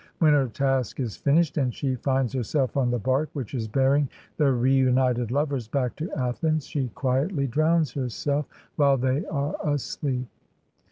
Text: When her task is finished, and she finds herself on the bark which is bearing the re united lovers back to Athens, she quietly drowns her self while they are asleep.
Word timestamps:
When 0.17 0.33
her 0.33 0.47
task 0.47 0.99
is 0.99 1.15
finished, 1.15 1.59
and 1.59 1.71
she 1.71 1.93
finds 1.93 2.33
herself 2.33 2.75
on 2.75 2.89
the 2.89 2.97
bark 2.97 3.29
which 3.33 3.53
is 3.53 3.67
bearing 3.67 4.09
the 4.37 4.51
re 4.51 4.73
united 4.73 5.29
lovers 5.29 5.67
back 5.67 5.95
to 5.97 6.11
Athens, 6.13 6.65
she 6.65 6.87
quietly 6.95 7.45
drowns 7.45 7.91
her 7.91 8.09
self 8.09 8.47
while 8.77 8.97
they 8.97 9.25
are 9.27 9.55
asleep. 9.63 10.25